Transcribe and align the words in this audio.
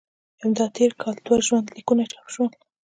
همدا 0.41 0.65
تېر 0.77 0.91
کال 1.01 1.15
دوه 1.25 1.37
ژوند 1.47 1.67
لیکونه 1.75 2.03
چاپ 2.11 2.27
شول. 2.33 2.51